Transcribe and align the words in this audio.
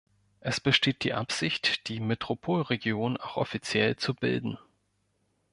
Es 0.39 0.59
besteht 0.59 1.03
die 1.03 1.13
Absicht, 1.13 1.87
die 1.87 1.99
Metropolregion 1.99 3.17
auch 3.17 3.37
offiziell 3.37 3.97
zu 3.97 4.15
bilden. 4.15 4.57